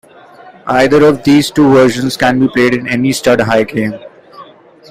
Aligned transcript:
Either 0.65 1.05
of 1.05 1.23
these 1.23 1.51
two 1.51 1.71
versions 1.71 2.17
can 2.17 2.39
be 2.39 2.47
played 2.47 2.73
in 2.73 2.87
any 2.87 3.11
stud 3.11 3.39
high 3.41 3.63
game. 3.63 3.93